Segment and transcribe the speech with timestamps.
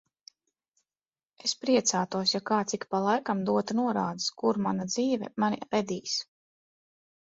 [1.47, 6.17] Es priecātos, ja kāds ik pa laikam dotu norādes, kur mana dzīve mani vedīs.